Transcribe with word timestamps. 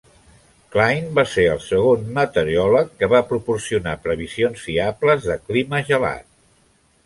Cline 0.75 1.11
va 1.19 1.25
ser 1.33 1.43
el 1.55 1.61
segon 1.65 2.07
meteoròleg 2.15 2.89
que 3.03 3.11
va 3.13 3.23
proporcionar 3.35 3.95
previsions 4.09 4.67
fiables 4.71 5.31
de 5.33 5.41
clima 5.47 5.87
gelat. 5.95 6.29